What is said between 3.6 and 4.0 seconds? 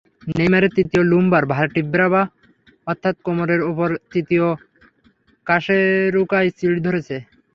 ওপরের